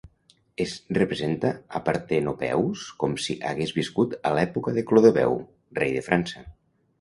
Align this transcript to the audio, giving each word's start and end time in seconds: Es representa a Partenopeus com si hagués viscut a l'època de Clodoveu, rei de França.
Es 0.63 0.71
representa 0.99 1.51
a 1.79 1.81
Partenopeus 1.89 2.85
com 3.03 3.13
si 3.27 3.35
hagués 3.51 3.75
viscut 3.81 4.17
a 4.31 4.33
l'època 4.39 4.75
de 4.79 4.85
Clodoveu, 4.93 5.39
rei 5.83 5.95
de 6.01 6.05
França. 6.09 6.45